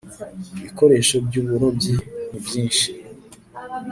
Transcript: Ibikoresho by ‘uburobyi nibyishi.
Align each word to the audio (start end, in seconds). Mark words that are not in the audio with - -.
Ibikoresho 0.57 1.15
by 1.25 1.35
‘uburobyi 1.41 1.93
nibyishi. 2.29 2.89